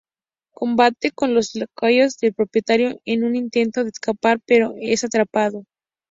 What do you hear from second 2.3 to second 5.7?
propietario en un intento de escapar pero es atrapado.